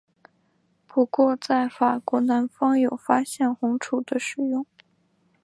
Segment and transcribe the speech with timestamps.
[0.87, 4.65] 不过在法国南方有发现红赭的使用。